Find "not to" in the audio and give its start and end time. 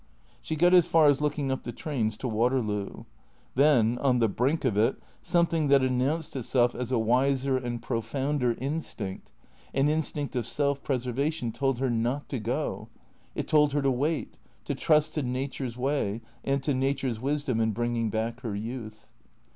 11.91-12.39